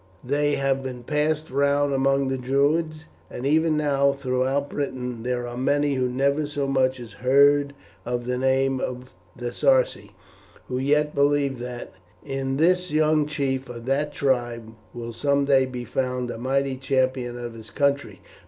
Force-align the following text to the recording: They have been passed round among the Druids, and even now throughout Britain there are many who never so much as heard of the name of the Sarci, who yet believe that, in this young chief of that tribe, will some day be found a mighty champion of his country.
They 0.23 0.55
have 0.55 0.81
been 0.81 1.03
passed 1.03 1.51
round 1.51 1.93
among 1.93 2.29
the 2.29 2.37
Druids, 2.39 3.05
and 3.29 3.45
even 3.45 3.77
now 3.77 4.11
throughout 4.13 4.67
Britain 4.71 5.21
there 5.21 5.45
are 5.45 5.55
many 5.55 5.93
who 5.93 6.09
never 6.09 6.47
so 6.47 6.65
much 6.65 6.99
as 6.99 7.13
heard 7.21 7.75
of 8.03 8.25
the 8.25 8.35
name 8.39 8.79
of 8.79 9.11
the 9.35 9.51
Sarci, 9.53 10.09
who 10.67 10.79
yet 10.79 11.13
believe 11.13 11.59
that, 11.59 11.91
in 12.25 12.57
this 12.57 12.89
young 12.91 13.27
chief 13.27 13.69
of 13.69 13.85
that 13.85 14.11
tribe, 14.11 14.73
will 14.91 15.13
some 15.13 15.45
day 15.45 15.67
be 15.67 15.85
found 15.85 16.31
a 16.31 16.39
mighty 16.39 16.77
champion 16.77 17.37
of 17.37 17.53
his 17.53 17.69
country. 17.69 18.21